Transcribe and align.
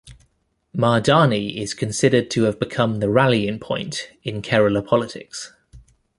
Mahdani 0.75 1.57
is 1.57 1.75
considered 1.75 2.31
to 2.31 2.45
have 2.45 2.57
become 2.59 2.95
the 2.97 3.09
rallying 3.11 3.59
point 3.59 4.09
in 4.23 4.41
Kerala 4.41 4.83
politics. 4.83 5.53